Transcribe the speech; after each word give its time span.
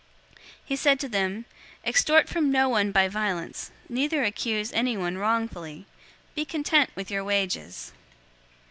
He 0.65 0.75
said 0.75 0.99
to 1.01 1.07
them, 1.07 1.45
"Extort 1.85 2.27
from 2.27 2.51
no 2.51 2.67
one 2.67 2.91
by 2.91 3.07
violence, 3.07 3.69
neither 3.87 4.23
accuse 4.23 4.73
anyone 4.73 5.19
wrongfully. 5.19 5.85
Be 6.33 6.43
content 6.43 6.89
with 6.95 7.11
your 7.11 7.23
wages." 7.23 7.91